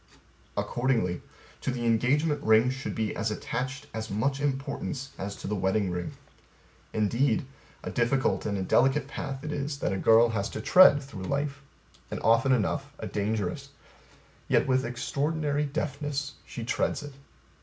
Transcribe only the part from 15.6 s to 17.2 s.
deftness she treads it.